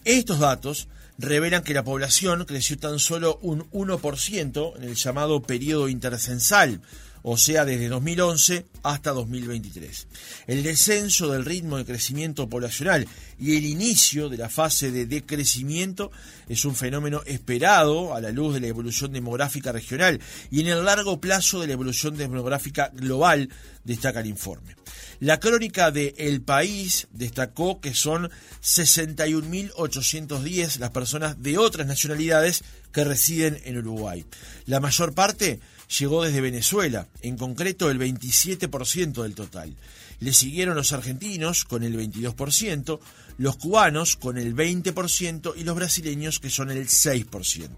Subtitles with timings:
[0.04, 5.88] Estos datos revelan que la población creció tan solo un 1% en el llamado periodo
[5.88, 6.82] intercensal,
[7.30, 10.06] o sea, desde 2011 hasta 2023.
[10.46, 13.06] El descenso del ritmo de crecimiento poblacional
[13.38, 16.10] y el inicio de la fase de decrecimiento
[16.48, 20.18] es un fenómeno esperado a la luz de la evolución demográfica regional
[20.50, 23.50] y en el largo plazo de la evolución demográfica global,
[23.88, 24.76] destaca el informe.
[25.18, 28.30] La crónica de El País destacó que son
[28.62, 34.24] 61.810 las personas de otras nacionalidades que residen en Uruguay.
[34.66, 35.58] La mayor parte
[35.98, 39.74] llegó desde Venezuela, en concreto el 27% del total.
[40.20, 43.00] Le siguieron los argentinos con el 22%,
[43.38, 47.70] los cubanos con el 20% y los brasileños que son el 6%.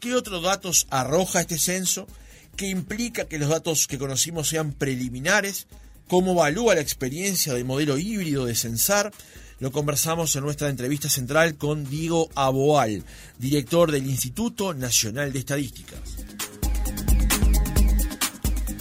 [0.00, 2.06] ¿Qué otros datos arroja este censo?
[2.60, 5.66] ¿Qué implica que los datos que conocimos sean preliminares?
[6.08, 9.12] ¿Cómo evalúa la experiencia del modelo híbrido de censar?
[9.60, 13.02] Lo conversamos en nuestra entrevista central con Diego Aboal,
[13.38, 16.00] director del Instituto Nacional de Estadísticas.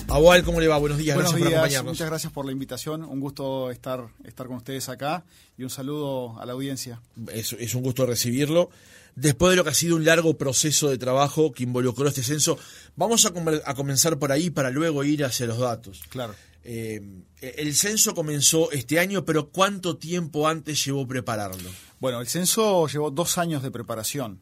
[0.09, 0.77] Abual, ¿cómo le va?
[0.77, 1.93] Buenos días, Buenos gracias días, por acompañarnos.
[1.93, 5.23] muchas gracias por la invitación, un gusto estar, estar con ustedes acá
[5.57, 6.99] y un saludo a la audiencia.
[7.31, 8.71] Es, es un gusto recibirlo.
[9.19, 12.57] Después de lo que ha sido un largo proceso de trabajo que involucró este censo,
[12.95, 13.33] vamos a,
[13.73, 16.01] comenzar por ahí para luego ir hacia los datos.
[16.07, 16.33] Claro.
[16.63, 17.01] Eh,
[17.41, 21.69] el censo comenzó este año, pero ¿cuánto tiempo antes llevó prepararlo?
[21.99, 24.39] Bueno, el censo llevó dos años de preparación.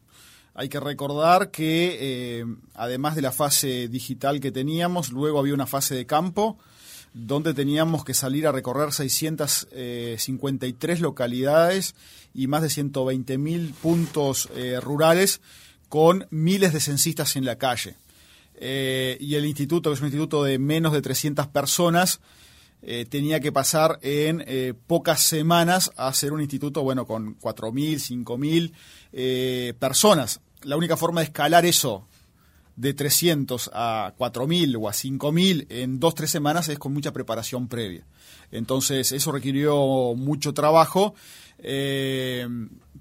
[0.54, 5.66] Hay que recordar que eh, además de la fase digital que teníamos, luego había una
[5.66, 6.56] fase de campo
[7.14, 11.96] donde teníamos que salir a recorrer 653 localidades
[12.34, 15.40] y más de 120 mil puntos eh, rurales
[15.88, 17.96] con miles de censistas en la calle.
[18.60, 22.20] Eh, y el instituto, que es un instituto de menos de 300 personas,
[22.80, 28.24] eh, tenía que pasar en eh, pocas semanas a ser un instituto, bueno, con 4.000,
[28.24, 28.72] 5.000
[29.12, 30.40] eh, personas.
[30.62, 32.06] La única forma de escalar eso
[32.78, 37.66] de 300 a 4.000 o a 5.000 en dos, tres semanas es con mucha preparación
[37.66, 38.04] previa.
[38.52, 41.14] Entonces, eso requirió mucho trabajo
[41.58, 42.46] eh,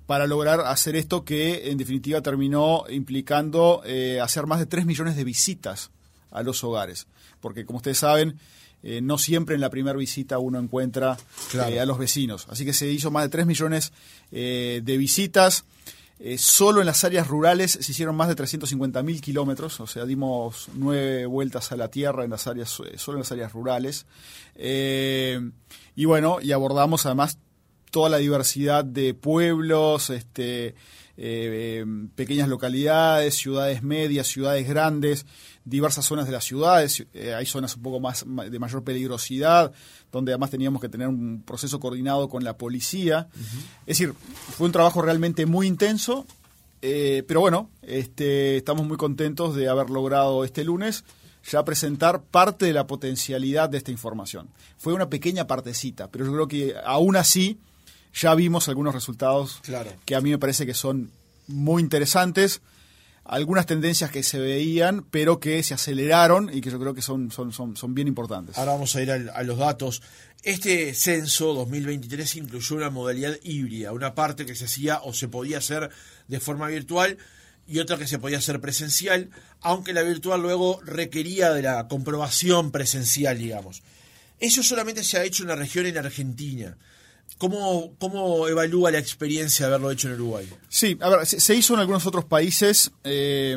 [0.08, 5.16] para lograr hacer esto que, en definitiva, terminó implicando eh, hacer más de 3 millones
[5.16, 5.92] de visitas
[6.32, 7.06] a los hogares.
[7.40, 8.40] Porque, como ustedes saben,
[8.82, 11.18] eh, no siempre en la primera visita uno encuentra
[11.52, 11.76] Claro.
[11.76, 12.48] eh, a los vecinos.
[12.50, 13.94] Así que se hizo más de 3 millones
[14.32, 15.66] de visitas.
[16.20, 20.06] Eh, solo en las áreas rurales se hicieron más de 350 mil kilómetros, o sea,
[20.06, 24.08] dimos nueve vueltas a la tierra en las áreas, eh, solo en las áreas rurales.
[24.56, 25.40] Eh,
[25.96, 27.38] y bueno, y abordamos además
[27.92, 30.76] toda la diversidad de pueblos, este,
[31.18, 31.84] eh,
[32.16, 35.26] pequeñas localidades, ciudades medias, ciudades grandes,
[35.66, 37.06] diversas zonas de las ciudades.
[37.14, 39.72] Eh, hay zonas un poco más de mayor peligrosidad,
[40.12, 43.28] donde además teníamos que tener un proceso coordinado con la policía.
[43.86, 46.26] Es decir, fue un trabajo realmente muy intenso,
[46.82, 51.04] eh, pero bueno, este, estamos muy contentos de haber logrado este lunes
[51.50, 54.50] ya presentar parte de la potencialidad de esta información.
[54.78, 57.60] Fue una pequeña partecita, pero yo creo que aún así
[58.18, 59.94] ya vimos algunos resultados Claro.
[60.06, 61.12] que a mí me parece que son
[61.48, 62.62] muy interesantes.
[63.24, 67.30] Algunas tendencias que se veían, pero que se aceleraron y que yo creo que son,
[67.30, 68.58] son, son, son bien importantes.
[68.58, 70.02] Ahora vamos a ir a, los datos.
[70.44, 75.58] Este censo 2023 incluyó una modalidad híbrida, una parte que se hacía o se podía
[75.58, 75.90] hacer
[76.30, 77.18] de forma virtual
[77.68, 79.30] y otra que se podía hacer presencial,
[79.60, 83.84] aunque la virtual luego requería de la comprobación presencial, digamos.
[84.40, 86.78] Eso solamente se ha hecho en la región en Argentina.
[87.38, 90.50] ¿Cómo, cómo evalúa la experiencia de haberlo hecho en Uruguay?
[90.70, 92.92] Sí, a ver, se, hizo en algunos otros países.
[93.04, 93.56] eh,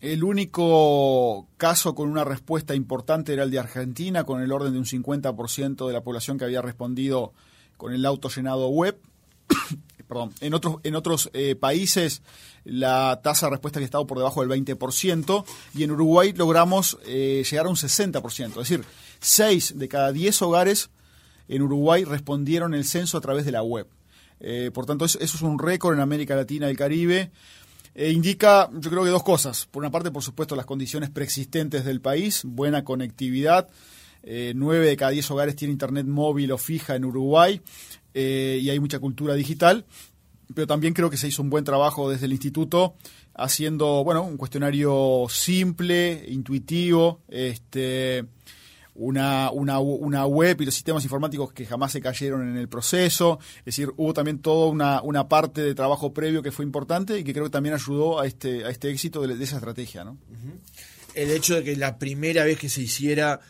[0.00, 4.78] el único caso con una respuesta importante era el de Argentina, con el orden de
[4.78, 7.32] un 50% de la población que había respondido
[7.78, 8.98] con el auto llenado web.
[10.08, 10.34] Perdón.
[10.40, 12.20] En otros, en otros eh, países
[12.64, 15.44] la tasa de respuesta había estado por debajo del 20%
[15.74, 18.48] y en Uruguay logramos eh, llegar a un 60%.
[18.48, 18.84] Es decir,
[19.20, 20.90] 6 de cada 10 hogares
[21.56, 23.86] en Uruguay respondieron el censo a través de la web.
[24.40, 27.30] Eh, por tanto, eso, es un récord en América Latina y el Caribe.
[27.94, 29.66] Eh, indica, yo creo que dos cosas.
[29.66, 33.68] Por una parte, por supuesto, las condiciones preexistentes del país, buena conectividad.
[34.22, 37.60] Eh, nueve de cada diez hogares tiene internet móvil o fija en Uruguay
[38.14, 39.84] eh, y hay mucha cultura digital.
[40.54, 42.94] pero también creo que se hizo un buen trabajo desde el instituto
[43.34, 48.26] haciendo, bueno, un cuestionario simple, intuitivo, este,
[49.02, 53.38] una, una, una, web y los sistemas informáticos que jamás se cayeron en el proceso.
[53.58, 57.24] Es decir, hubo también toda una, una parte de trabajo previo que fue importante y
[57.24, 60.04] que creo que también ayudó a este, a este éxito de, esa estrategia.
[60.04, 60.18] ¿no?
[61.14, 63.40] El hecho de que la primera vez que se hiciera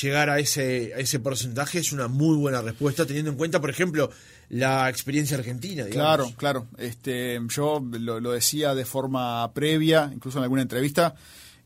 [0.00, 3.70] llegar a ese, a ese porcentaje es una muy buena respuesta, teniendo en cuenta, por
[3.70, 4.10] ejemplo,
[4.48, 5.86] la experiencia argentina.
[5.86, 6.68] Claro, claro.
[6.78, 11.16] Este, yo lo, lo decía de forma previa, incluso en alguna entrevista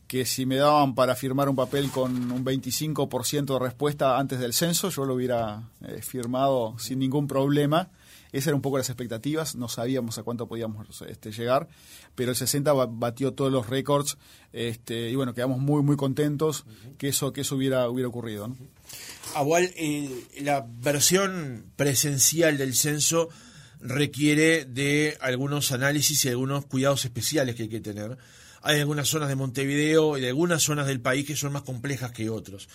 [0.07, 4.53] que si me daban para firmar un papel con un 25% de respuesta antes del
[4.53, 7.89] censo, yo lo hubiera eh, firmado sin ningún problema.
[8.31, 11.69] Esas eran un poco las expectativas, no sabíamos a cuánto podíamos este, llegar,
[12.15, 14.17] pero el 60 batió todos los récords
[14.51, 16.65] este, y bueno, quedamos muy muy contentos
[16.97, 18.49] que eso que eso hubiera hubiera ocurrido.
[18.49, 18.57] ¿no?
[19.39, 23.29] Igual, eh, la versión presencial del censo
[23.79, 28.17] requiere de algunos análisis y algunos cuidados especiales que hay que tener
[28.65, 32.11] hay algunas zonas de Montevideo y de algunas zonas del país que son más complejas
[32.11, 32.67] que otros.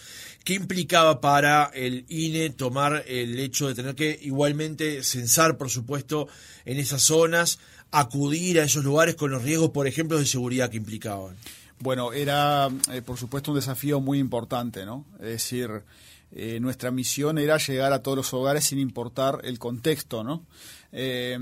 [0.45, 6.29] ¿Qué implicaba para el INE tomar el hecho de tener que igualmente censar, por supuesto,
[6.65, 7.59] en esas zonas,
[7.91, 11.35] acudir a esos lugares con los riesgos, por ejemplo, de seguridad que implicaban?
[11.81, 15.05] Bueno, era, eh, por supuesto, un desafío muy importante, ¿no?
[15.19, 15.83] Es decir,
[16.33, 20.47] eh, nuestra misión era llegar a todos los hogares sin importar el contexto, ¿no?
[20.93, 21.39] Eh,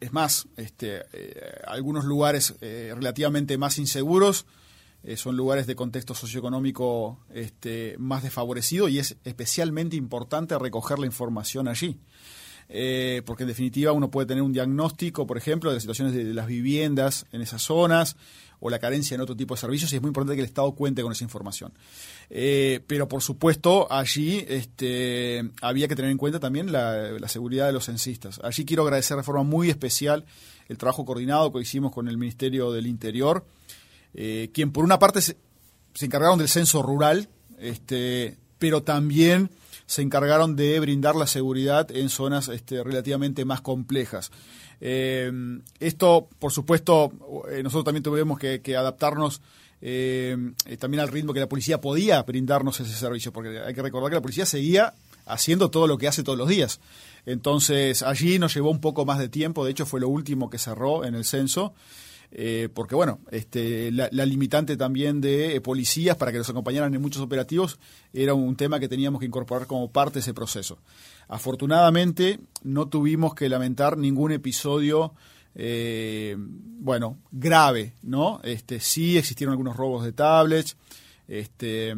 [0.00, 4.46] es más, este, eh, algunos lugares relativamente más inseguros
[5.16, 11.68] son lugares de contexto socioeconómico este, más desfavorecido y es especialmente importante recoger la información
[11.68, 11.98] allí.
[12.66, 16.46] Porque en definitiva uno puede tener un diagnóstico, por ejemplo, de las situaciones de las
[16.46, 18.16] viviendas en esas zonas,
[18.66, 20.72] o la carencia en otro tipo de servicios y es muy importante que el Estado
[20.72, 21.74] cuente con esa información.
[22.30, 27.72] Eh, pero por supuesto allí este, había que tener en cuenta también la, seguridad de
[27.72, 28.40] los censistas.
[28.42, 30.24] Allí quiero agradecer de forma muy especial
[30.70, 33.44] el trabajo coordinado que hicimos con el Ministerio del Interior,
[34.14, 35.36] eh, quien por una parte se,
[36.00, 37.28] encargaron del censo rural,
[37.58, 39.50] este, pero también
[39.86, 44.30] se encargaron de brindar la seguridad en zonas este, relativamente más complejas.
[44.80, 45.30] Eh,
[45.80, 47.12] esto, por supuesto,
[47.50, 49.40] eh, nosotros también tuvimos que, adaptarnos
[49.80, 50.36] eh,
[50.78, 54.16] también al ritmo que la policía podía brindarnos ese servicio, porque hay que recordar que
[54.16, 54.94] la policía seguía
[55.26, 56.80] haciendo todo lo que hace todos los días.
[57.26, 60.58] Entonces, allí nos llevó un poco más de tiempo, de hecho fue lo último que
[60.58, 61.74] cerró en el censo.
[62.74, 67.78] Porque bueno, este, la, limitante también de policías para que nos acompañaran en muchos operativos
[68.12, 70.78] era un tema que teníamos que incorporar como parte de ese proceso.
[71.28, 75.14] Afortunadamente no tuvimos que lamentar ningún episodio,
[75.54, 78.40] eh, bueno, grave, ¿no?
[78.42, 80.76] Este, sí existieron algunos robos de tablets,
[81.28, 81.94] este,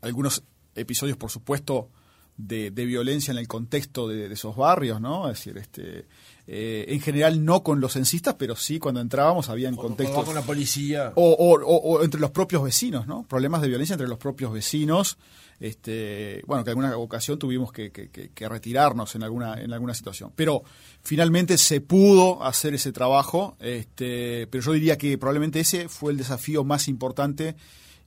[0.00, 0.42] algunos
[0.74, 1.90] episodios, por supuesto,
[2.38, 5.28] de, violencia en el contexto de, esos barrios, ¿no?
[5.28, 6.06] Es decir, este,
[6.46, 10.34] eh, en general no con los censistas, pero sí cuando entrábamos había en contexto con
[10.34, 13.24] la policía o, o, entre los propios vecinos, ¿no?
[13.24, 15.18] Problemas de violencia entre los propios vecinos
[15.60, 17.90] este, bueno, que en alguna ocasión tuvimos que,
[18.48, 20.32] retirarnos en alguna, en alguna situación.
[20.36, 20.62] Pero
[21.02, 26.18] finalmente se pudo hacer ese trabajo, este, pero yo diría que probablemente ese fue el
[26.18, 27.56] desafío más importante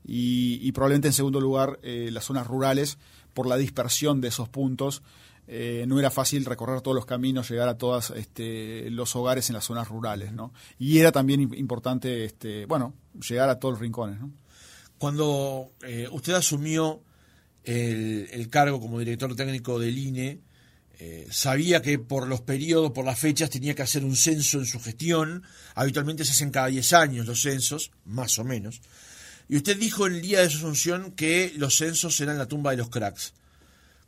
[0.03, 2.97] y, probablemente en segundo lugar eh, las zonas rurales
[3.33, 5.01] por la dispersión de esos puntos.
[5.47, 9.55] Eh, no era fácil recorrer todos los caminos, llegar a todos este, los hogares en
[9.55, 10.53] las zonas rurales, ¿no?
[10.79, 12.93] Y era también importante, este, bueno,
[13.27, 14.19] llegar a todos los rincones,
[14.97, 17.01] Cuando eh, usted asumió
[17.63, 20.39] el, cargo como director técnico del INE,
[20.99, 24.65] eh, sabía que por los periodos, por las fechas, tenía que hacer un censo en
[24.65, 25.43] su gestión.
[25.73, 28.81] Habitualmente se hacen cada 10 años los censos, más o menos.
[29.49, 32.77] Y usted dijo el día de su asunción que los censos eran la tumba de
[32.77, 33.33] los cracks,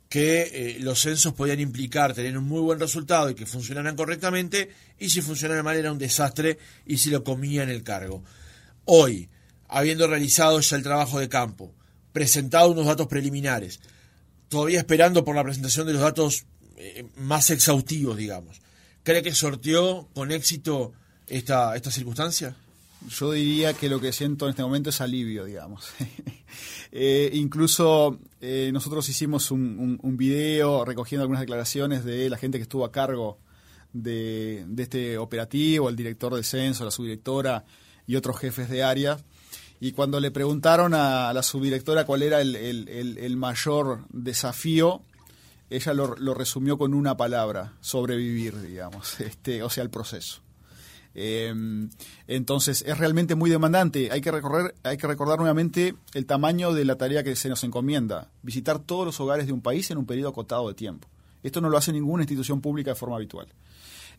[0.08, 4.70] que eh, los censos podían implicar tener un muy buen resultado y que funcionaran correctamente,
[4.98, 8.22] y si funcionaran mal era un desastre y se lo comía en el cargo.
[8.84, 9.28] Hoy,
[9.68, 11.74] habiendo realizado ya el trabajo de campo,
[12.12, 13.80] presentado unos datos preliminares,
[14.48, 16.44] todavía esperando por la presentación de los datos
[16.76, 18.60] eh, más exhaustivos, digamos.
[19.02, 20.92] ¿Cree que sorteó con éxito
[21.26, 22.56] esta, esta circunstancia?
[23.08, 25.88] Yo diría que lo que siento en este momento es alivio, digamos.
[26.96, 32.84] Eh, incluso eh, nosotros hicimos un, video recogiendo algunas declaraciones de la gente que estuvo
[32.84, 33.40] a cargo
[33.92, 37.64] de, este operativo, el director de censo, la subdirectora
[38.06, 39.18] y otros jefes de área
[39.80, 45.02] y cuando le preguntaron a la subdirectora cuál era el, mayor desafío,
[45.68, 50.43] ella lo, resumió con una palabra, sobrevivir, digamos, este, o sea, el proceso.
[51.14, 51.90] Em,
[52.26, 54.10] entonces es realmente muy demandante.
[54.10, 57.62] Hay que recorrer, hay que recordar nuevamente el tamaño de la tarea que se nos
[57.64, 61.08] encomienda: visitar todos los hogares de un país en un periodo acotado de tiempo.
[61.42, 63.46] Esto no lo hace ninguna institución pública de forma habitual.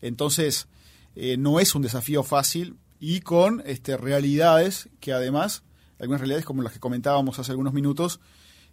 [0.00, 0.68] Entonces,
[1.16, 5.62] eh, no es un desafío fácil y con este, realidades que además,
[5.98, 8.20] algunas realidades como las que comentábamos hace algunos minutos,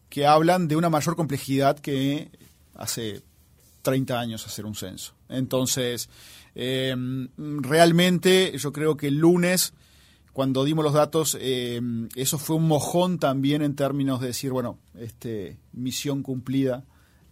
[0.09, 2.29] que hablan de una mayor complejidad que
[2.75, 3.23] hace
[3.81, 5.13] 30 años hacer un censo.
[5.29, 6.09] Entonces,
[6.55, 6.95] eh,
[7.37, 9.73] realmente yo creo que el lunes,
[10.31, 11.81] cuando dimos los datos, eh,
[12.15, 16.85] eso fue un mojón también en términos de decir, bueno, este, misión cumplida.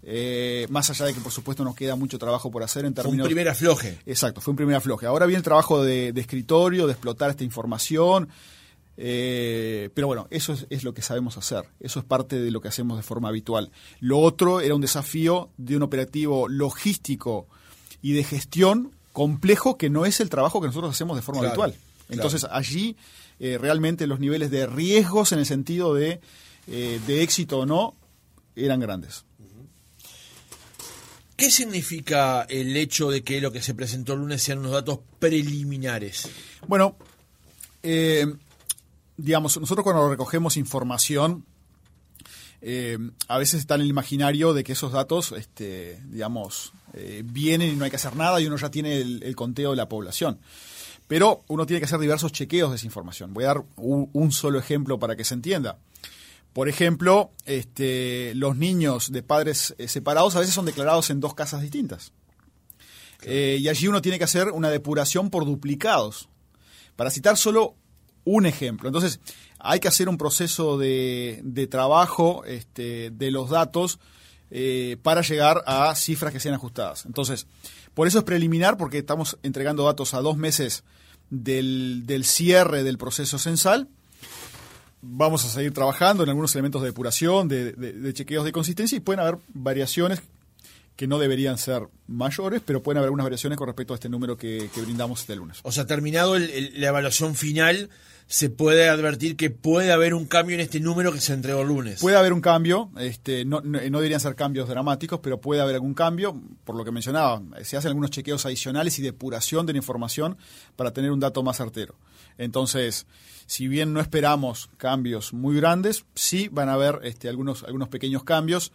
[0.03, 3.17] Eh, más allá de que por supuesto nos queda mucho trabajo por hacer en términos...
[3.17, 3.99] Fue un primer afloje.
[4.05, 5.05] Exacto, fue un primer afloje.
[5.05, 8.29] Ahora viene el trabajo de, de escritorio, de explotar esta información,
[8.97, 12.61] eh, pero bueno, eso es, es, lo que sabemos hacer, eso es parte de lo
[12.61, 13.71] que hacemos de forma habitual.
[13.99, 17.47] Lo otro era un desafío de un operativo logístico
[18.01, 21.63] y de gestión complejo que no es el trabajo que nosotros hacemos de forma Claro,
[21.63, 21.81] habitual.
[22.09, 22.95] Entonces allí
[23.39, 26.21] eh, realmente los niveles de riesgos en el sentido de,
[26.67, 27.95] eh, de éxito o no
[28.55, 29.25] eran grandes.
[31.35, 34.99] ¿Qué significa el hecho de que lo que se presentó el lunes sean unos datos
[35.17, 36.29] preliminares?
[36.67, 36.95] Bueno,
[37.81, 38.31] eh,
[39.17, 41.43] digamos, nosotros cuando recogemos información,
[42.61, 47.71] eh, a veces está en el imaginario de que esos datos, este, digamos, eh, vienen
[47.71, 49.89] y no hay que hacer nada y uno ya tiene el, el, conteo de la
[49.89, 50.39] población.
[51.07, 53.33] Pero uno tiene que hacer diversos chequeos de esa información.
[53.33, 55.77] Voy a dar un, un solo ejemplo para que se entienda.
[56.53, 61.33] Por ejemplo, este, los niños de padres eh, separados a veces son declarados en dos
[61.33, 62.11] casas distintas.
[63.23, 66.27] Eh, y allí uno tiene que hacer una depuración por duplicados.
[66.95, 67.75] Para citar solo
[68.25, 68.89] un ejemplo.
[68.89, 69.21] Entonces,
[69.59, 73.99] hay que hacer un proceso de, de trabajo este, de los datos
[74.51, 77.05] eh, para llegar a cifras que sean ajustadas.
[77.05, 77.47] Entonces,
[77.93, 80.83] por eso es preliminar, porque estamos entregando datos a dos meses
[81.29, 83.87] del, del cierre del proceso censal.
[85.01, 89.21] Vamos a seguir trabajando en algunos elementos de depuración, de, chequeos de consistencia y pueden
[89.21, 90.21] haber variaciones
[91.01, 94.37] que no deberían ser mayores, pero pueden haber algunas variaciones con respecto a este número
[94.37, 95.57] que, que brindamos este lunes.
[95.63, 97.89] O sea, terminado el, el, la evaluación final,
[98.27, 101.69] se puede advertir que puede haber un cambio en este número que se entregó el
[101.69, 101.99] lunes.
[102.01, 105.73] Puede haber un cambio, este, no, no, no, deberían ser cambios dramáticos, pero puede haber
[105.73, 109.77] algún cambio, por lo que mencionaba, se hacen algunos chequeos adicionales y depuración de la
[109.77, 110.37] información
[110.75, 111.95] para tener un dato más certero.
[112.37, 113.07] Entonces,
[113.47, 118.23] si bien no esperamos cambios muy grandes, sí van a haber este, algunos, algunos pequeños
[118.23, 118.71] cambios.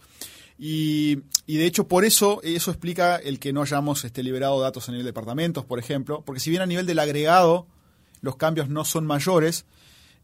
[0.59, 4.89] Y, y, de hecho, por eso, eso explica el que no hayamos este, liberado datos
[4.89, 7.67] a nivel de departamentos, por ejemplo, porque si bien a nivel del agregado
[8.23, 9.67] los cambios no son mayores,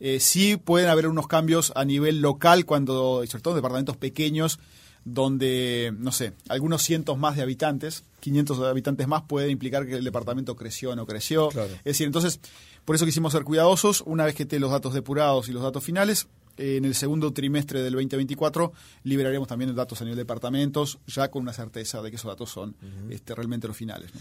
[0.00, 4.58] eh, sí pueden haber unos cambios a nivel local, cuando, sobre todo en departamentos pequeños,
[5.04, 10.04] donde, no sé, algunos cientos más de habitantes, 500 habitantes más, puede implicar que el
[10.04, 11.48] departamento creció o no creció.
[11.48, 11.68] Claro.
[11.78, 12.40] Es decir, entonces,
[12.84, 14.02] por eso quisimos ser cuidadosos.
[14.06, 17.82] Una vez que esté los datos depurados y los datos finales, en el segundo trimestre
[17.82, 18.72] del 2024
[19.04, 22.50] liberaremos también datos a nivel de departamentos, ya con una certeza de que esos datos
[22.50, 23.12] son uh -huh.
[23.12, 24.14] este, realmente los finales.
[24.14, 24.20] ¿no?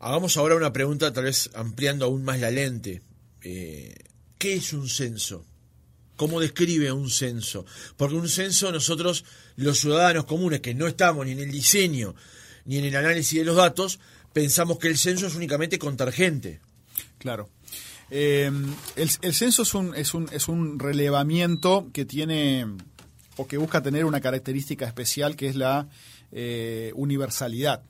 [0.00, 3.02] Hagamos ahora una pregunta, tal vez ampliando aún más la lente.
[3.42, 3.94] Eh,
[4.38, 5.44] ¿Qué es un censo?
[6.16, 7.66] ¿Cómo describe un censo?
[7.96, 9.24] Porque un censo nosotros,
[9.56, 12.14] los ciudadanos comunes, que no estamos ni en el diseño
[12.64, 14.00] ni en el análisis de los datos,
[14.32, 16.60] pensamos que el censo es únicamente contar gente.
[17.18, 17.50] Claro.
[18.10, 18.50] Eh,
[18.96, 22.66] el, censo es un, es, un, es un relevamiento que tiene
[23.36, 25.88] o que busca tener una característica especial que es la
[26.32, 27.82] eh, universalidad.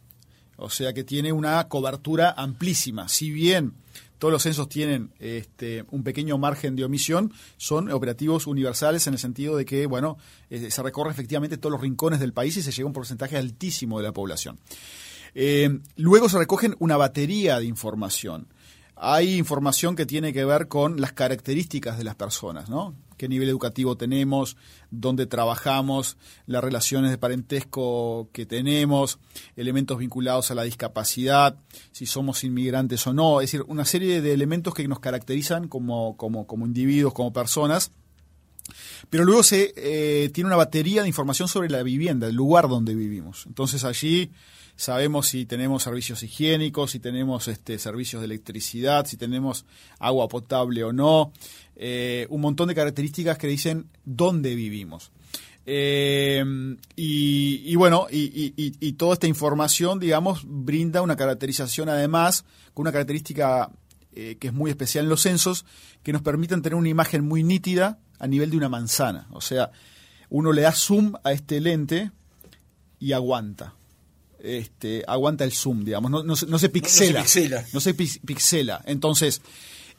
[0.56, 3.08] O sea que tiene una cobertura amplísima.
[3.08, 3.74] Si bien
[4.18, 9.18] todos los censos tienen este, un pequeño margen de omisión, son operativos universales en el
[9.18, 10.18] sentido de que, bueno,
[10.50, 13.38] eh, se recorre efectivamente todos los rincones del país y se llega a un porcentaje
[13.38, 14.58] altísimo de la población.
[15.34, 18.46] Eh, luego se recogen una batería de información.
[19.02, 22.94] Hay información que tiene que ver con las características de las personas, ¿no?
[23.20, 24.56] qué nivel educativo tenemos,
[24.90, 26.16] dónde trabajamos,
[26.46, 29.18] las relaciones de parentesco que tenemos,
[29.56, 31.58] elementos vinculados a la discapacidad,
[31.92, 36.16] si somos inmigrantes o no, es decir, una serie de elementos que nos caracterizan como,
[36.16, 37.90] como, como individuos, como personas.
[39.10, 42.94] Pero luego se eh, tiene una batería de información sobre la vivienda, el lugar donde
[42.94, 43.44] vivimos.
[43.46, 44.30] Entonces allí
[44.80, 49.66] sabemos si tenemos servicios higiénicos, si tenemos este, servicios de electricidad, si tenemos
[49.98, 51.32] agua potable o no,
[51.76, 55.12] eh, un montón de características que dicen dónde vivimos.
[55.66, 56.42] Eh,
[56.96, 63.70] y, bueno, y, toda esta información, digamos, brinda una caracterización además, con una característica
[64.14, 65.66] eh, que es muy especial en los censos,
[66.02, 69.28] que nos permiten tener una imagen muy nítida a nivel de una manzana.
[69.32, 69.72] O sea,
[70.30, 72.12] uno le da zoom a este lente
[72.98, 73.74] y aguanta
[74.42, 77.20] este, aguanta el zoom, digamos, no, no, no se pixela.
[77.20, 77.66] No, se pixela.
[77.72, 78.82] No se pixela.
[78.86, 79.42] Entonces,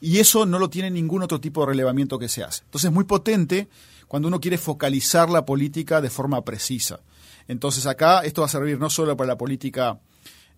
[0.00, 2.64] y eso no lo tiene ningún otro tipo de relevamiento que se hace.
[2.64, 3.68] Entonces es muy potente
[4.08, 7.00] cuando uno quiere focalizar la política de forma precisa.
[7.48, 10.00] Entonces acá esto va a servir no solo para la política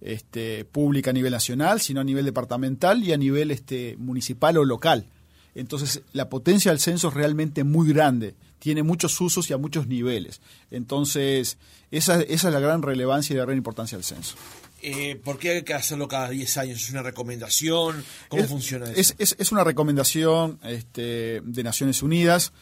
[0.01, 4.65] este, pública a nivel nacional, sino a nivel departamental y a nivel este, municipal o
[4.65, 5.07] local.
[5.55, 9.87] Entonces, la potencia del censo es realmente muy grande, tiene muchos usos y a muchos
[9.87, 10.41] niveles.
[10.71, 11.59] Entonces,
[11.91, 14.35] esa, esa es la gran relevancia y la gran importancia del censo.
[14.83, 16.83] Eh, ¿Por qué hay que hacerlo cada 10 años?
[16.83, 18.05] ¿Es una recomendación?
[18.29, 19.15] ¿Cómo es, funciona eso?
[19.19, 22.53] Es, es, una recomendación este, de Naciones Unidas.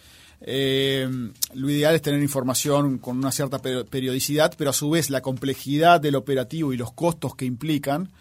[0.41, 1.09] Eh,
[1.55, 6.01] lo ideal es tener información con una cierta periodicidad, pero a su vez la complejidad
[6.01, 8.13] del operativo y los costos que implican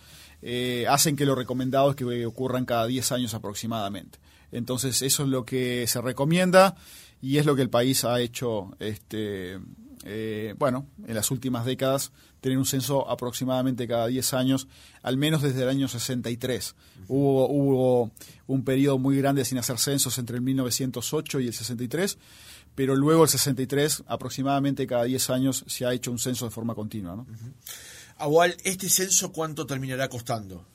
[0.42, 4.20] eh, hacen que lo recomendado es que ocurran cada 10 años aproximadamente.
[4.52, 6.76] Entonces eso es lo que se recomienda
[7.22, 9.60] y es lo que el país ha hecho, este,
[10.04, 14.68] eh, bueno, en las últimas décadas, tener un censo aproximadamente cada 10 años,
[15.04, 16.76] al menos desde el año 63.
[17.08, 18.12] Hubo, hubo
[18.48, 22.18] un periodo muy grande sin hacer censos entre el 1908 y el 63,
[22.74, 26.74] pero luego el 63, aproximadamente cada 10 años, se ha hecho un censo de forma
[26.74, 27.16] continua.
[27.16, 27.28] ¿no?
[28.64, 30.66] ¿este censo cuánto terminará costando?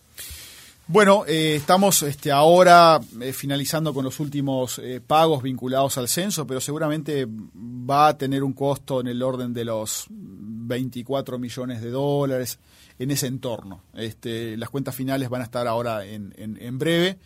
[0.89, 6.47] Bueno, eh, estamos este, ahora eh, finalizando con los últimos eh, pagos vinculados al censo,
[6.47, 11.91] pero seguramente va a tener un costo en el orden de los 24 millones de
[11.91, 12.61] dólares
[13.01, 13.83] en ese entorno.
[13.95, 17.19] Este, las cuentas finales van a estar ahora en, en, breve,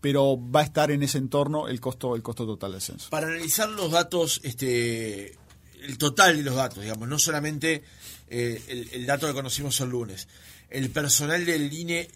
[0.00, 3.10] pero va a estar en ese entorno el costo, el costo total del censo.
[3.10, 5.38] Para analizar los datos, este,
[5.84, 7.84] el total de los datos, digamos, no solamente
[8.28, 10.26] el, el dato que conocimos el lunes,
[10.68, 12.08] el personal del INE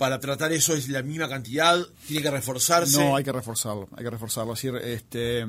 [0.00, 1.78] para tratar eso es la misma cantidad?
[2.08, 2.96] ¿Tiene que reforzarse?
[2.96, 4.54] No, hay que reforzarlo, hay que reforzarlo.
[4.54, 5.46] Es decir, este,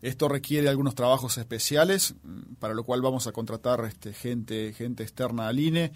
[0.00, 5.02] esto requiere algunos trabajos especiales, mm, para lo cual vamos a contratar este, gente, gente
[5.02, 5.92] externa al INE.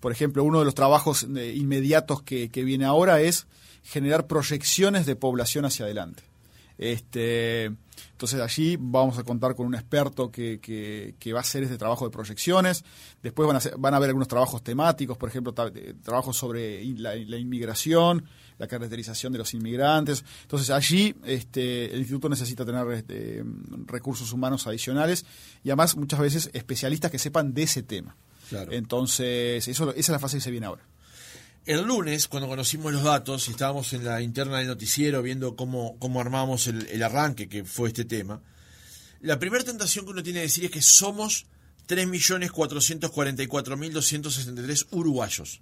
[0.00, 3.46] Por ejemplo, uno de los trabajos eh, inmediatos que, que viene ahora es
[3.82, 6.24] generar proyecciones de población hacia adelante.
[6.78, 7.64] Este,
[8.12, 12.04] entonces allí vamos a contar con un experto que, que, va a hacer este trabajo
[12.04, 12.84] de proyecciones.
[13.22, 18.24] Después van a, van a haber algunos trabajos temáticos, por ejemplo, trabajos sobre la, inmigración,
[18.58, 20.24] la caracterización de los inmigrantes.
[20.42, 23.44] Entonces allí este, el instituto necesita tener este,
[23.86, 25.24] recursos humanos adicionales
[25.64, 28.16] y además muchas veces especialistas que sepan de ese tema.
[28.70, 30.84] Entonces eso, esa es la fase que se viene ahora.
[31.66, 35.96] El lunes, cuando conocimos los datos y estábamos en la interna del noticiero viendo cómo,
[35.98, 38.40] cómo armamos el, arranque que fue este tema,
[39.20, 41.46] la primera tentación que uno tiene que decir es que somos
[41.88, 45.60] 3.444.263 uruguayos.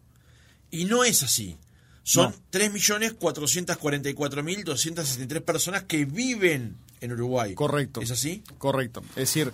[0.70, 1.56] Y no es así.
[2.02, 2.36] Son no.
[2.52, 7.54] 3.444.263 personas que viven en Uruguay.
[7.54, 8.02] Correcto.
[8.02, 8.44] ¿Es así?
[8.58, 9.02] Correcto.
[9.10, 9.52] Es decir,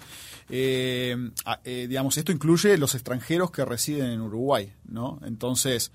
[0.48, 1.14] eh,
[1.62, 5.20] eh, digamos, esto incluye los extranjeros que residen en Uruguay, ¿no?
[5.24, 5.92] Entonces,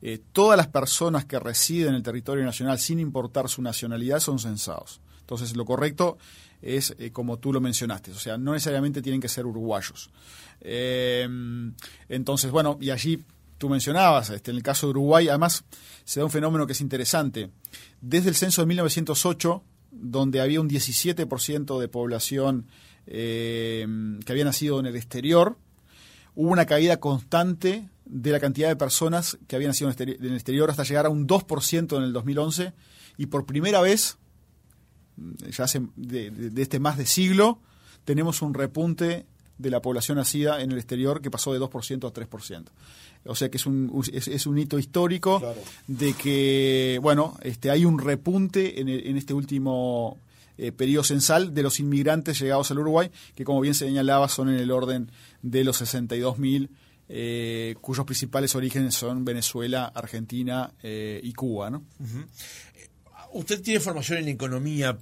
[0.00, 4.38] eh, todas las personas que residen en el territorio nacional, sin importar su nacionalidad, son
[4.38, 5.00] censados.
[5.20, 6.18] Entonces, lo correcto
[6.62, 10.10] es eh, como tú lo mencionaste, o sea, no necesariamente tienen que ser uruguayos.
[10.60, 11.28] Eh,
[12.08, 13.24] entonces, bueno, y allí
[13.58, 15.64] tú mencionabas, este, en el caso de Uruguay, además
[16.04, 17.50] se da un fenómeno que es interesante.
[18.00, 22.66] Desde el censo de 1908, donde había un 17% de población
[23.06, 25.56] que había nacido en el exterior,
[26.34, 30.70] hubo una caída constante de la cantidad de personas que habían nacido en el exterior
[30.70, 32.72] hasta llegar a un 2% en el 2011
[33.18, 34.16] y por primera vez,
[35.16, 37.60] ya hace de, este más de siglo,
[38.04, 39.26] tenemos un repunte
[39.58, 42.64] de la población nacida en el exterior que pasó de 2% a 3%.
[43.24, 45.42] O sea que es un, es, un hito histórico
[45.88, 50.16] de que, bueno, este, hay un repunte en, en este último
[50.56, 54.56] eh, periodo censal de los inmigrantes llegados al Uruguay, que como bien señalaba son en
[54.56, 55.10] el orden
[55.42, 56.68] de los 62.000
[57.08, 61.70] eh, cuyos principales orígenes son Venezuela, Argentina eh, y Cuba.
[61.70, 61.84] ¿no?
[63.32, 64.98] Usted tiene formación en economía,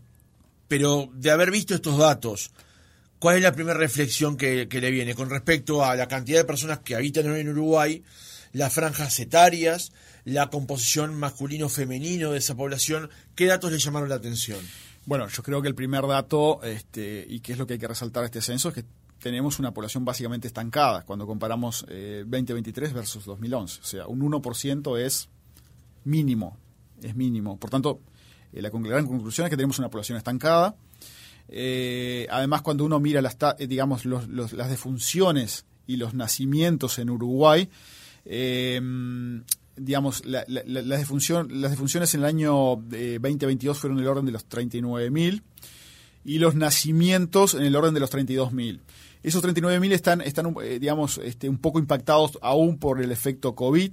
[0.68, 2.52] pero de haber visto estos datos,
[3.18, 6.80] ¿cuál es la primera reflexión que, le viene con respecto a la cantidad de personas
[6.80, 8.02] que habitan en Uruguay,
[8.52, 9.92] las franjas etarias,
[10.24, 13.10] la composición masculino-femenino de esa población?
[13.34, 14.60] ¿Qué datos le llamaron la atención?
[15.06, 17.88] Bueno, yo creo que el primer dato, este, y que es lo que hay que
[17.88, 18.84] resaltar este censo, es que
[19.20, 23.80] tenemos una población básicamente estancada cuando comparamos 2023 eh, versus 2011.
[23.80, 25.28] O sea, un 1% es
[26.04, 26.56] mínimo,
[27.02, 27.58] es mínimo.
[27.58, 28.00] Por tanto,
[28.52, 30.76] eh, la gran conclusión es que tenemos una población estancada.
[31.48, 37.70] Eh, además, cuando uno mira las, digamos, las defunciones y los nacimientos en Uruguay,
[39.76, 45.42] digamos, las, defunciones en el año 2022 fueron del orden de los 39.000
[46.24, 48.80] y los nacimientos en el orden de los 32.000.
[49.26, 53.90] Esos 39.000 están, están eh, digamos, este, un poco impactados aún por el efecto COVID,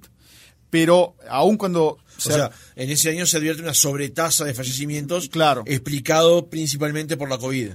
[0.70, 1.86] pero aún cuando...
[1.88, 5.64] O sea, en ese año se advierte una sobretasa de fallecimientos claro.
[5.66, 7.72] explicado principalmente por la COVID.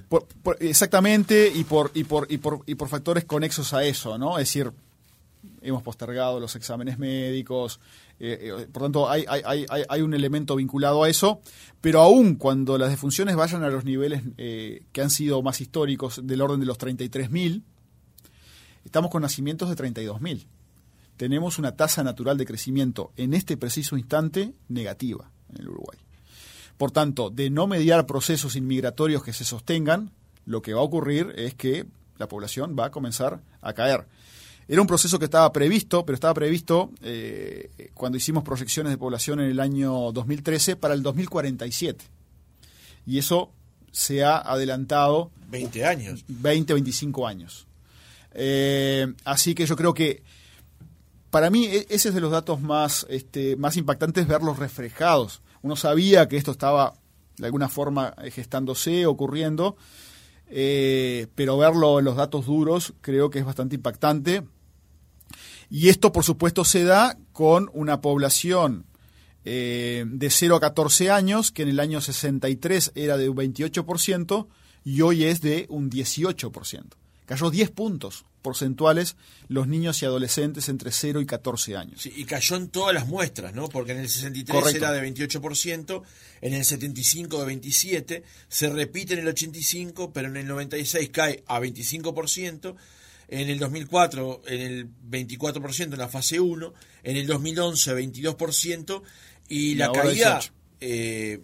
[0.60, 4.38] exactamente, y por, y, por, y, por, y por factores conexos a eso, ¿no?
[4.38, 4.70] Es decir,
[5.60, 7.80] hemos postergado los exámenes médicos,
[8.20, 11.40] eh, eh, por tanto hay, hay, hay, hay, un elemento vinculado a eso,
[11.80, 16.20] pero aún cuando las defunciones vayan a los niveles eh, que han sido más históricos,
[16.24, 17.62] del orden de los 33.000,
[18.84, 20.46] estamos con nacimientos de 32.000.
[21.16, 25.98] Tenemos una tasa natural de crecimiento en este preciso instante negativa en el Uruguay.
[26.76, 30.12] Por tanto, de no mediar procesos inmigratorios que se sostengan,
[30.44, 31.86] lo que va a ocurrir es que
[32.18, 34.06] la población va a comenzar a caer.
[34.68, 39.40] Era un proceso que estaba previsto, pero estaba previsto eh, cuando hicimos proyecciones de población
[39.40, 42.04] en el año 2013 para el 2047.
[43.06, 43.50] Y eso
[43.90, 45.30] se ha adelantado.
[45.48, 46.24] 20 años.
[46.28, 47.66] 20, 25 años.
[48.32, 50.22] Eh, así que yo creo que
[51.30, 55.40] para mí e-, ese es de los datos más, este, más impactantes verlos reflejados.
[55.62, 56.92] Uno sabía que esto estaba
[57.38, 59.76] de alguna forma gestándose, ocurriendo,
[60.50, 64.42] eh, pero verlo en los datos duros creo que es bastante impactante.
[65.70, 68.86] Y esto, por supuesto, se da con una población
[69.44, 74.46] eh, de 0 a 14 años, que en el año 63 era de un 28%
[74.84, 76.84] y hoy es de un 18%.
[77.26, 79.16] Cayó 10 puntos porcentuales
[79.48, 82.00] los niños y adolescentes entre 0 y 14 años.
[82.00, 83.68] Sí, y cayó en todas las muestras, ¿no?
[83.68, 86.02] Porque en el 63 era de 28%,
[86.40, 91.44] en el 75 de 27%, se repite en el 85, pero en el 96 cae
[91.46, 92.76] a 25%,
[93.28, 99.02] en el 2004 en el 24% en la fase 1, en el 2011 22%
[99.48, 100.40] y la caída
[100.80, 101.40] eh,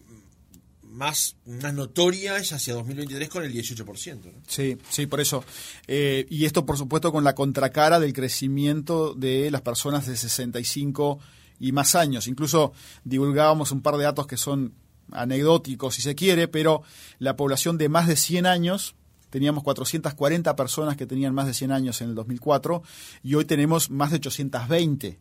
[0.83, 4.33] más, más notoria es hacia 2023 con el 18%.
[4.47, 5.45] Sí, sí, por eso.
[5.89, 11.19] Eh, y esto, por supuesto, con la contracara del crecimiento de las personas de 65
[11.59, 12.29] y más años.
[12.29, 14.75] Incluso divulgábamos un par de datos que son
[15.11, 16.83] anecdóticos, si se quiere, pero
[17.19, 18.95] la población de más de 100 años
[19.35, 22.85] teníamos 440 personas que tenían más de 100 años en el 2004
[23.25, 25.19] y hoy tenemos más de 820.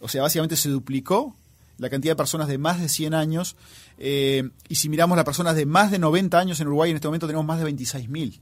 [0.00, 1.36] O sea, básicamente se duplicó
[1.78, 3.54] la cantidad de personas de más de 100 años
[3.98, 7.06] eh, y si miramos las personas de más de 90 años en Uruguay, en este
[7.06, 8.40] momento tenemos más de 26.000.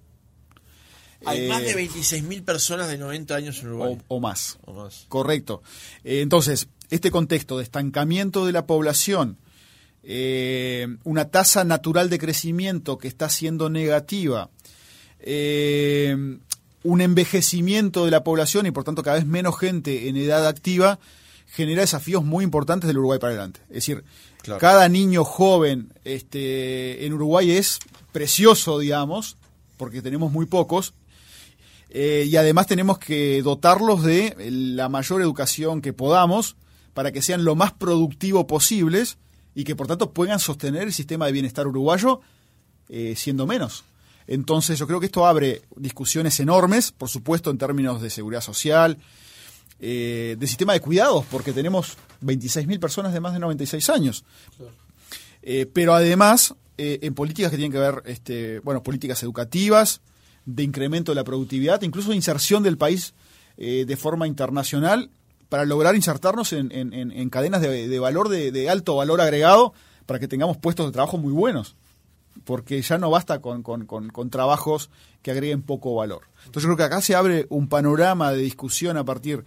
[1.26, 3.98] Hay más de 26.000 personas de 90 años en Uruguay.
[4.08, 4.58] O, más.
[5.08, 5.62] Correcto.
[6.02, 9.36] Eh, entonces, este contexto de estancamiento de la población,
[10.02, 14.48] eh, una tasa natural de crecimiento que está siendo negativa,
[15.26, 16.38] eh,
[16.82, 20.98] un envejecimiento de la población y por tanto cada vez menos gente en edad activa
[21.46, 23.60] genera desafíos muy importantes del Uruguay para adelante.
[23.68, 24.04] Es decir,
[24.58, 27.78] cada niño joven este, en Uruguay es
[28.12, 29.36] precioso, digamos,
[29.76, 30.94] porque tenemos muy pocos,
[31.96, 36.56] eh, y además tenemos que dotarlos de la mayor educación que podamos
[36.92, 39.16] para que sean lo más productivo posibles
[39.54, 42.20] y que por tanto puedan sostener el sistema de bienestar uruguayo
[42.88, 43.84] eh, siendo menos.
[44.26, 48.98] Entonces yo creo que esto abre discusiones enormes, por supuesto en términos de seguridad social,
[49.80, 54.24] eh, de sistema de cuidados, porque tenemos 26.000 personas de más de 96 años.
[55.42, 60.00] Eh, pero además eh, en políticas que tienen que ver, este, bueno, políticas educativas,
[60.46, 63.14] de incremento de la productividad, incluso de inserción del país
[63.56, 65.10] de forma internacional
[65.48, 69.72] para lograr insertarnos en, cadenas de, valor, de alto valor agregado,
[70.06, 71.76] para que tengamos puestos de trabajo muy buenos
[72.44, 74.90] porque ya no basta con, con, trabajos
[75.22, 76.22] que agreguen poco valor.
[76.44, 79.44] Entonces yo creo que acá se abre un panorama de discusión a partir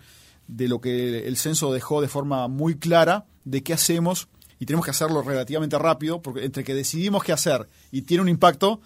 [0.47, 4.85] de lo que el censo dejó de forma muy clara de qué hacemos y tenemos
[4.85, 8.81] que hacerlo relativamente rápido, porque entre que decidimos qué hacer y tiene un impacto,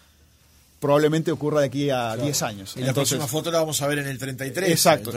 [0.82, 2.74] probablemente ocurra de aquí a 10 años.
[2.76, 4.68] Y la próxima foto la vamos a ver en el 33.
[4.68, 5.14] Exacto.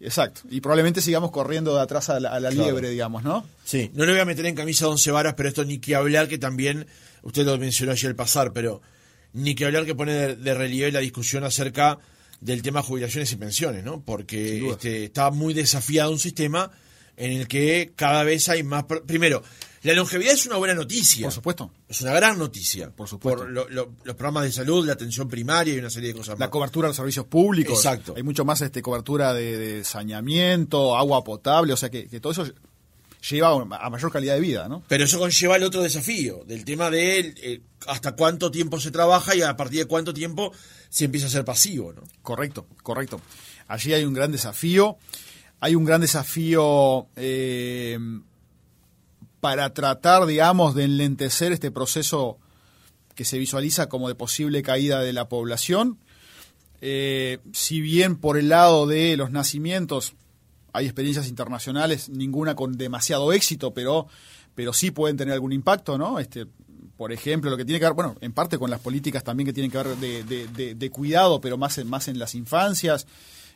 [0.00, 0.40] Exacto.
[0.50, 3.46] Y probablemente sigamos corriendo de atrás a la, liebre, digamos, ¿no?
[3.64, 3.92] Sí.
[3.94, 6.26] No le voy a meter en camisa a once varas, pero esto ni que hablar
[6.26, 6.86] que también
[7.22, 8.82] usted lo mencionó ayer al pasar, pero
[9.32, 11.98] ni que hablar que pone de, relieve la discusión acerca
[12.40, 14.02] del tema jubilaciones y pensiones, ¿no?
[14.04, 16.72] Porque este, está muy desafiado un sistema
[17.16, 18.84] en el que cada vez hay más...
[19.06, 19.44] Primero,
[19.84, 21.26] la longevidad es una buena noticia.
[21.26, 21.70] Por supuesto.
[21.88, 22.90] Es una gran noticia.
[22.90, 23.42] Por supuesto.
[23.42, 26.86] Por los programas de salud, la atención primaria y una serie de cosas La cobertura
[26.86, 27.76] de los servicios públicos.
[27.76, 28.14] Exacto.
[28.16, 32.44] Hay mucho más este, cobertura de, saneamiento, agua potable, o sea que todo eso
[33.30, 34.82] lleva a mayor calidad de vida, ¿no?
[34.88, 39.34] Pero eso conlleva el otro desafío, del tema de eh, hasta cuánto tiempo se trabaja
[39.34, 40.52] y a partir de cuánto tiempo
[40.88, 42.02] se empieza a ser pasivo, ¿no?
[42.22, 43.20] Correcto, correcto.
[43.68, 44.98] Allí hay un gran desafío.
[45.60, 47.98] Hay un gran desafío eh,
[49.44, 52.38] para tratar, digamos, de enlentecer este proceso
[53.14, 55.98] que se visualiza como de posible caída de la población.
[56.80, 60.14] Eh, si bien por el lado de los nacimientos
[60.72, 64.06] hay experiencias internacionales, ninguna con demasiado éxito, pero,
[64.54, 66.18] pero sí pueden tener algún impacto, ¿no?
[66.18, 66.46] Este,
[66.96, 69.52] por ejemplo, lo que tiene que ver, bueno, en parte con las políticas también que
[69.52, 73.06] tienen que ver de, de, cuidado, pero más en, más en las infancias.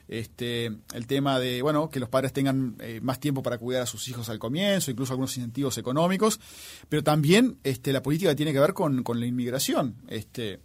[0.08, 3.86] Este, el tema de, bueno, que los padres tengan eh, más tiempo para cuidar a
[3.86, 6.40] sus hijos al comienzo, incluso algunos incentivos económicos,
[6.88, 9.96] pero también este, la política tiene que ver con, con la inmigración.
[10.08, 10.60] Este,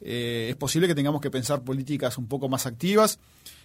[0.00, 3.18] eh, es posible que tengamos que pensar políticas un poco más activas,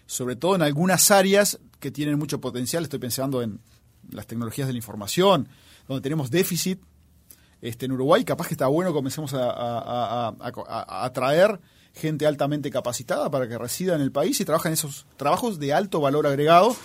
[0.06, 2.84] sobre todo en algunas áreas que tienen mucho potencial.
[2.84, 3.60] Estoy pensando en
[4.12, 5.48] las tecnologías de la información,
[5.88, 6.80] donde tenemos déficit
[7.62, 8.24] este, en Uruguay.
[8.24, 10.36] Capaz que está bueno comencemos a,
[11.04, 11.60] atraer
[11.96, 15.74] gente altamente capacitada para que resida en el país y trabaja en esos trabajos de
[15.74, 16.76] alto valor agregado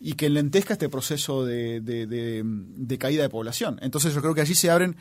[0.00, 3.78] y que lentezca este proceso de, de, caída de población.
[3.82, 4.96] Entonces yo creo que allí se abren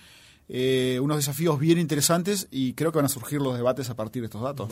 [0.49, 4.21] eh, unos desafíos bien interesantes y creo que van a surgir los debates a partir
[4.21, 4.69] de estos datos.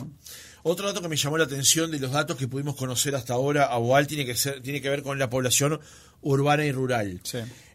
[0.64, 3.66] Otro dato que me llamó la atención de los datos que pudimos conocer hasta ahora,
[3.66, 5.80] Aboal, tiene que, ser, tiene que ver con la población
[6.22, 7.22] urbana y rural.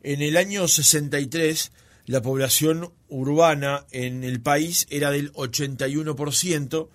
[0.02, 1.72] En el año 63
[2.06, 6.88] la población urbana en el país era del 81%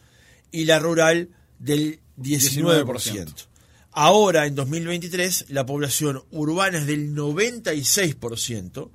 [0.51, 3.47] y la rural del 19%.
[3.91, 8.89] Ahora, en 2023, la población urbana es del 96%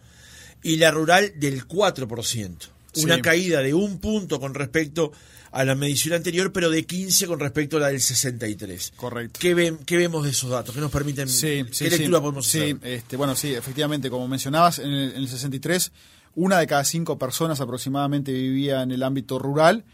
[0.63, 2.57] y la rural del 4%.
[2.97, 7.41] Una caída de un punto con respecto a la medición anterior, pero de 15 con
[7.41, 8.93] respecto a la del 63.
[8.97, 9.39] Correcto.
[9.41, 10.75] ¿Qué, vemos de esos datos?
[10.75, 11.29] ¿Qué nos permiten?
[11.29, 12.69] Sí, ¿Qué lectura podemos hacer?
[12.69, 15.93] Sí, este, bueno, sí, efectivamente, como mencionabas, en el, en el 63,
[16.35, 19.85] una de cada cinco personas aproximadamente vivía en el ámbito rural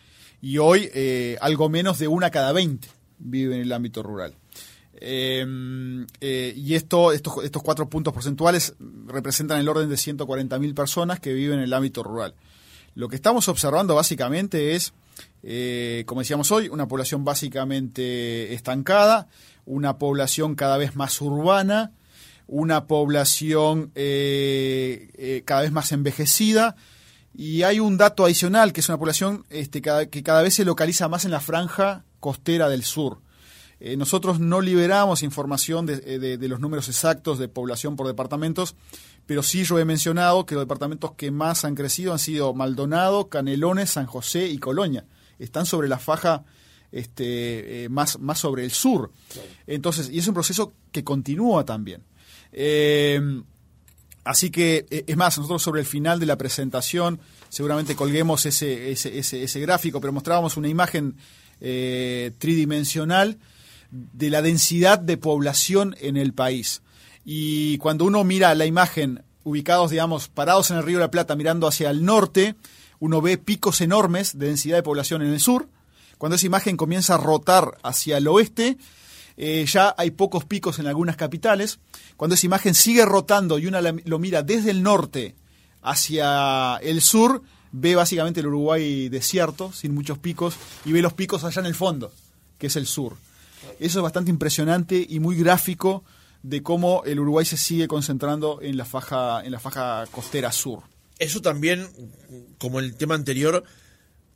[0.41, 4.35] y hoy eh, algo menos de una cada 20 vive en el ámbito rural.
[4.95, 5.47] Eh,
[6.21, 8.75] eh, y esto, estos, estos cuatro puntos porcentuales
[9.07, 12.35] representan el orden de 140.000 personas que viven en el ámbito rural.
[12.95, 14.93] Lo que estamos observando básicamente es,
[16.07, 19.29] como decíamos hoy, una población básicamente estancada,
[19.65, 21.93] una población cada vez más urbana,
[22.47, 23.93] una población
[25.45, 26.77] cada vez más envejecida,
[27.35, 31.09] y hay un dato adicional, que es una población este, que cada vez se localiza
[31.09, 33.21] más en la franja costera del sur.
[33.85, 38.77] Eh, nosotros no liberamos información eh, de, los números exactos de población por departamentos,
[39.27, 43.29] pero sí yo he mencionado que los departamentos que más han crecido han sido Maldonado,
[43.29, 45.05] Canelones, San José y Colonia.
[45.39, 46.45] Están sobre la faja
[46.93, 49.11] este, eh, más, más sobre el sur.
[49.67, 52.05] Entonces, y es un proceso que continúa también.
[54.25, 58.93] Así que, eh, es más, nosotros sobre el final de la presentación seguramente colguemos ese,
[58.93, 61.17] ese, ese, gráfico, pero mostrábamos una imagen
[61.61, 63.39] eh, tridimensional
[63.93, 66.83] de la densidad de población en el país.
[67.25, 71.37] Y cuando uno mira la imagen ubicados, digamos, parados en el Río de la Plata
[71.37, 72.57] mirando hacia el norte,
[72.99, 75.69] uno ve picos enormes de densidad de población en el sur.
[76.19, 78.79] Cuando esa imagen comienza a rotar hacia el oeste,
[79.37, 81.79] eh, ya hay pocos picos en algunas capitales.
[82.17, 85.35] Cuando esa imagen sigue rotando y uno lo mira desde el norte
[85.83, 91.45] hacia el sur, ve básicamente el Uruguay desierto, sin muchos picos, y ve los picos
[91.45, 92.13] allá en el fondo,
[92.57, 93.17] que es el sur.
[93.83, 96.05] Eso es bastante impresionante y muy gráfico
[96.43, 100.83] de cómo el Uruguay se sigue concentrando en la faja, en la faja costera sur.
[101.19, 101.89] Eso también,
[102.59, 103.65] como el tema anterior,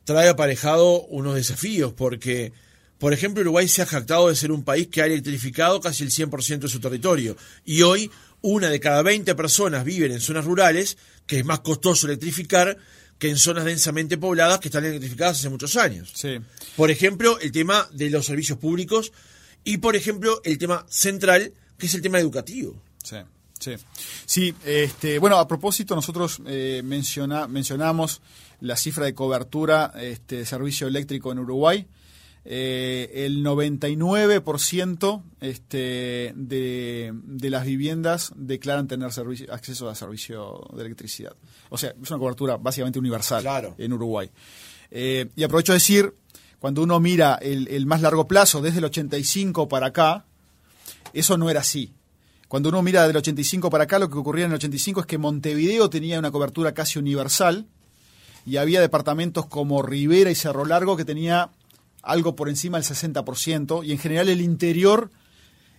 [0.05, 2.53] trae aparejado unos desafíos, porque
[2.99, 6.11] por ejemplo, Uruguay se ha jactado de ser un país que ha electrificado casi el
[6.11, 7.37] 100% de su territorio.
[7.65, 12.07] Y hoy, una de cada 20 personas viven en zonas rurales, que es más costoso
[12.07, 12.79] electrificar
[13.19, 16.13] que en zonas densamente pobladas que están electrificadas hace muchos años.
[16.15, 16.39] Sí.
[16.77, 19.13] Por ejemplo, el tema de los servicios públicos
[19.67, 22.81] y, por ejemplo, el tema central, que es el tema educativo.
[23.03, 23.17] Sí.
[23.59, 23.75] Sí,
[24.27, 28.21] sí este, bueno, a propósito, nosotros eh, mencionamos
[28.61, 31.85] la cifra de cobertura este, de servicio eléctrico en Uruguay.
[32.45, 39.11] Eh, el 99% este, de, de, las viviendas declaran tener
[39.51, 41.35] acceso a servicio de electricidad.
[41.71, 44.31] O sea, es una cobertura básicamente universal en Uruguay.
[44.91, 46.15] Eh, y aprovecho a decir,
[46.67, 50.25] cuando uno mira el, más largo plazo, desde el 85 para acá,
[51.13, 51.93] eso no era así.
[52.49, 55.17] Cuando uno mira del 85 para acá, lo que ocurría en el 85 es que
[55.17, 57.67] Montevideo tenía una cobertura casi universal
[58.45, 61.51] y había departamentos como Rivera y Cerro Largo que tenía
[62.03, 65.13] algo por encima del 60%, y en general el interior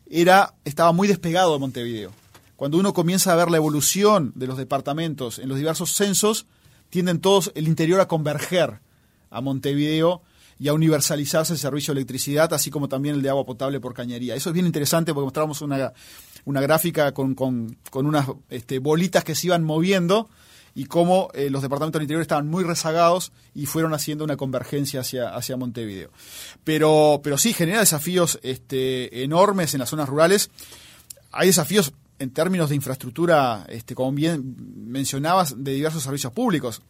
[0.09, 2.13] era, estaba muy despegado de Montevideo.
[2.55, 6.45] Cuando uno comienza a ver la evolución de los departamentos en los diversos censos,
[6.89, 8.79] tienden todos el interior a converger
[9.29, 10.21] a Montevideo
[10.59, 13.93] y a universalizarse el servicio de electricidad, así como también el de agua potable por
[13.93, 14.35] cañería.
[14.35, 15.93] Eso es bien interesante porque mostramos una,
[16.45, 20.29] una gráfica con, con, con unas este, bolitas que se iban moviendo
[20.77, 24.99] y cómo eh, los departamentos del interior estaban muy rezagados y fueron haciendo una convergencia
[24.99, 26.11] hacia, hacia Montevideo.
[26.63, 30.51] Pero, pero sí, genera desafíos este, enormes en las zonas rurales.
[31.31, 34.55] Hay desafíos en términos de infraestructura, este, como bien
[34.87, 36.83] mencionabas, de diversos servicios públicos.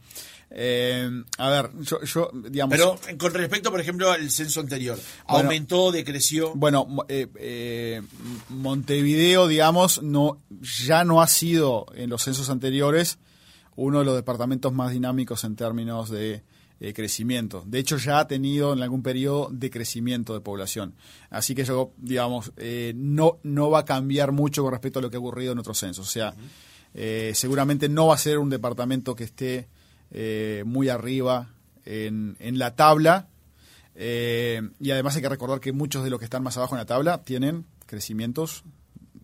[0.51, 2.77] eh, a ver, yo, yo, digamos...
[2.77, 6.53] Pero eh, con respecto, por ejemplo, al censo anterior, Bueno, ¿aumentó, decreció?
[6.55, 8.01] Bueno, eh, eh,
[8.49, 13.17] Montevideo, digamos, no ya no ha sido en los censos anteriores
[13.75, 16.43] uno de los departamentos más dinámicos en términos de
[16.83, 17.63] eh, crecimiento.
[17.65, 20.95] De hecho, ya ha tenido en algún periodo de crecimiento de población.
[21.29, 25.09] Así que yo, digamos, eh, no, no va a cambiar mucho con respecto a lo
[25.11, 26.07] que ha ocurrido en otros censos.
[26.07, 26.33] O sea,
[26.93, 29.69] eh, seguramente no va a ser un departamento que esté
[30.11, 31.49] eh, muy arriba
[31.85, 33.27] en, en la tabla,
[33.95, 36.79] eh, y además hay que recordar que muchos de los que están más abajo en
[36.79, 38.63] la tabla tienen crecimientos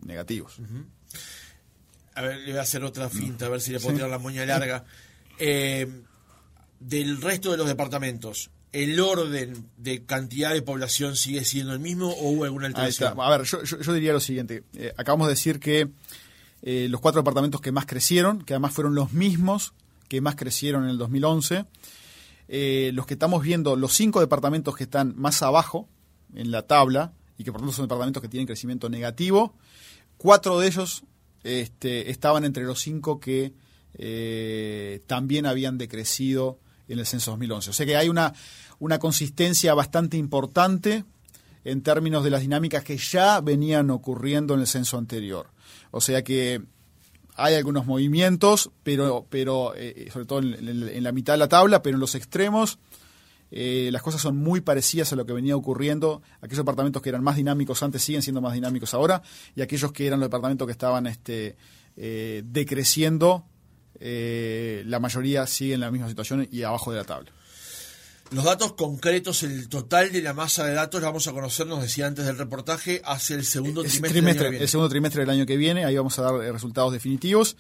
[0.06, 0.60] negativos.
[2.16, 4.18] A ver, le voy a hacer otra finta, a ver si le puedo tirar la
[4.20, 4.84] moña larga.
[5.40, 5.88] Eh,
[6.80, 12.10] del resto de los departamentos, ¿el orden de cantidad de población sigue siendo el mismo
[12.10, 13.10] o hubo alguna alteración?
[13.20, 14.64] A ver, yo, yo- yo diría lo siguiente.
[14.74, 15.90] Eh, acabamos de decir que
[16.64, 19.74] eh, los cuatro departamentos que más crecieron, que además fueron los mismos
[20.08, 21.66] que más crecieron en el 2011,
[22.48, 25.88] eh, los que estamos viendo, los cinco departamentos que están más abajo
[26.34, 29.56] en la tabla, y que por tanto son departamentos que tienen crecimiento negativo,
[30.18, 31.04] cuatro de ellos
[31.44, 33.54] este, estaban entre los cinco que
[33.94, 37.70] eh, también habían decrecido en el censo 2011.
[37.70, 38.34] O sea que hay una,
[38.80, 41.06] una consistencia bastante importante
[41.64, 45.52] en términos de las dinámicas que ya venían ocurriendo en el censo anterior.
[45.92, 46.62] O sea que
[47.38, 51.96] hay algunos movimientos, pero, pero eh, sobre todo en, la mitad de la tabla, pero
[51.96, 52.80] en los extremos
[53.52, 56.24] eh, las cosas son muy parecidas a lo que venía ocurriendo.
[56.42, 59.22] Aquellos departamentos que eran más dinámicos antes siguen siendo más dinámicos ahora,
[59.56, 61.56] y aquellos que eran los departamentos que estaban este,
[61.96, 63.46] eh, decreciendo,
[64.00, 67.32] la mayoría siguen en la misma situación y abajo de la tabla.
[68.32, 71.82] Los datos concretos, el total de la masa de datos, la vamos a conocer, nos
[71.82, 74.22] decía antes del reportaje, hacia el segundo Es trimestre.
[74.22, 76.92] del año el segundo trimestre del año que viene, ahí vamos a dar eh, resultados
[76.92, 77.56] definitivos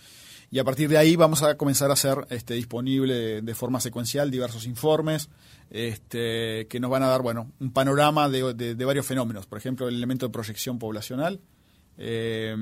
[0.51, 3.79] y a partir de ahí vamos a comenzar a hacer este, disponible de, de forma
[3.79, 5.29] secuencial diversos informes
[5.69, 9.45] este, que nos van a dar bueno un panorama de, de- de varios fenómenos.
[9.45, 11.39] Por ejemplo, el elemento de proyección poblacional,
[11.97, 12.55] eh,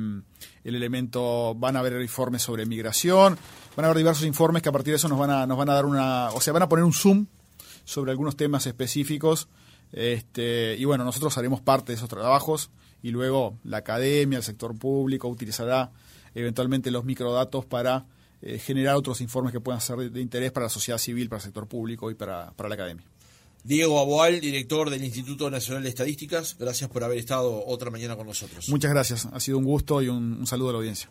[0.64, 3.38] el elemento, van a haber informes sobre migración,
[3.76, 5.70] van a haber diversos informes que a partir de eso nos van a, nos van
[5.70, 7.26] a dar una, o sea, van a poner un zoom
[7.86, 9.48] sobre algunos temas específicos.
[9.94, 12.70] Este, y bueno, nosotros haremos parte de esos trabajos
[13.02, 15.92] y luego la academia, el sector público utilizará
[16.34, 18.06] eventualmente los microdatos para
[18.42, 21.44] eh, generar otros informes que puedan ser de, interés para la sociedad civil, para el
[21.44, 23.06] sector público y para, para la academia.
[23.64, 28.28] Diego Aboal, director del Instituto Nacional de Estadísticas, gracias por haber estado otra mañana con
[28.28, 28.70] nosotros.
[28.70, 31.10] Muchas gracias, ha sido un gusto y un, un saludo a la audiencia.